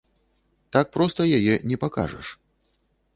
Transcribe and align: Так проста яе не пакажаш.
Так 0.77 0.85
проста 0.95 1.27
яе 1.39 1.55
не 1.73 1.77
пакажаш. 1.83 2.27